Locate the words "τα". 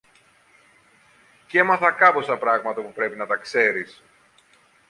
3.27-3.35